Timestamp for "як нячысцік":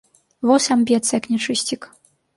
1.19-1.81